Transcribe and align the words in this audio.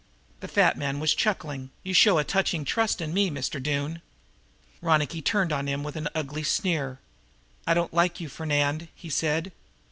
The 0.39 0.47
fat 0.47 0.79
man 0.79 0.99
was 0.99 1.13
chuckling: 1.13 1.69
"You 1.83 1.93
show 1.93 2.17
a 2.17 2.23
touching 2.23 2.65
trust 2.65 3.01
in 3.01 3.13
me, 3.13 3.29
Mr. 3.29 3.61
Doone." 3.61 4.01
Ronicky 4.81 5.21
turned 5.21 5.53
on 5.53 5.67
him 5.67 5.83
with 5.83 5.95
an 5.95 6.07
ugly 6.15 6.41
sneer. 6.41 6.97
"I 7.67 7.75
don't 7.75 7.93
like 7.93 8.19
you, 8.19 8.27
Fernand," 8.27 8.87
he 8.95 9.11
said. 9.11 9.51